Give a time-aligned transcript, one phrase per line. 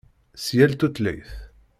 [0.41, 1.31] S yal tutlayt.